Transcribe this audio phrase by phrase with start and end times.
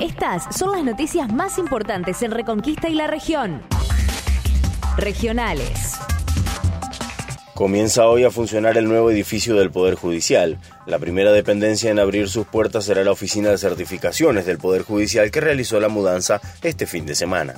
[0.00, 3.62] Estas son las noticias más importantes en Reconquista y la región.
[4.96, 5.94] Regionales.
[7.52, 10.60] Comienza hoy a funcionar el nuevo edificio del Poder Judicial.
[10.86, 15.32] La primera dependencia en abrir sus puertas será la Oficina de Certificaciones del Poder Judicial
[15.32, 17.54] que realizó la mudanza este fin de semana.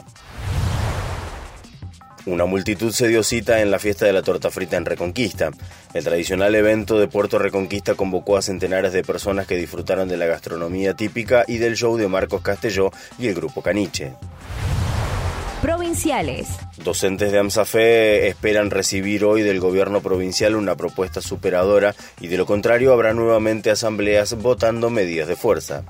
[2.27, 5.51] Una multitud se dio cita en la fiesta de la torta frita en Reconquista.
[5.95, 10.27] El tradicional evento de Puerto Reconquista convocó a centenares de personas que disfrutaron de la
[10.27, 14.13] gastronomía típica y del show de Marcos Castelló y el grupo Caniche.
[15.63, 16.49] Provinciales.
[16.83, 22.47] Docentes de AMSAFE esperan recibir hoy del gobierno provincial una propuesta superadora y de lo
[22.47, 25.85] contrario habrá nuevamente asambleas votando medidas de fuerza.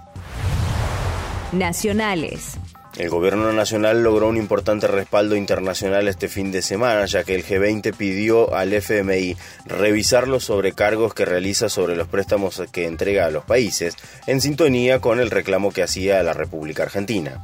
[1.53, 2.59] Nacionales.
[3.01, 7.47] El gobierno nacional logró un importante respaldo internacional este fin de semana, ya que el
[7.47, 13.31] G20 pidió al FMI revisar los sobrecargos que realiza sobre los préstamos que entrega a
[13.31, 13.97] los países,
[14.27, 17.43] en sintonía con el reclamo que hacía la República Argentina.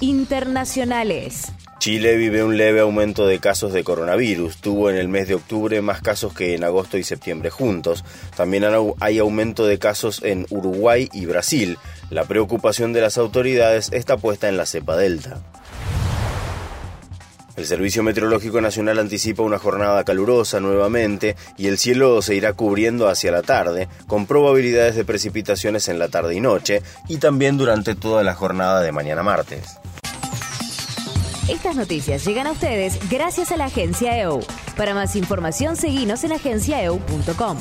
[0.00, 1.52] Internacionales.
[1.78, 4.56] Chile vive un leve aumento de casos de coronavirus.
[4.56, 8.02] Tuvo en el mes de octubre más casos que en agosto y septiembre juntos.
[8.34, 8.64] También
[8.98, 11.78] hay aumento de casos en Uruguay y Brasil.
[12.10, 15.40] La preocupación de las autoridades está puesta en la cepa Delta.
[17.56, 23.08] El Servicio Meteorológico Nacional anticipa una jornada calurosa nuevamente y el cielo se irá cubriendo
[23.08, 27.94] hacia la tarde, con probabilidades de precipitaciones en la tarde y noche, y también durante
[27.94, 29.78] toda la jornada de mañana martes.
[31.48, 34.40] Estas noticias llegan a ustedes gracias a la agencia EU.
[34.76, 37.58] Para más información, seguimos en agenciaeu.com.